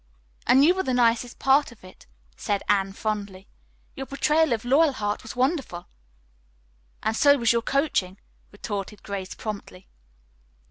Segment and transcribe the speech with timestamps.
[0.47, 3.47] "And you were the nicest part of it," said Anne fondly.
[3.95, 5.85] "Your portrayal of Loyalheart was wonderful."
[7.03, 8.17] "And so was your coaching,"
[8.51, 9.87] retorted Grace, promptly.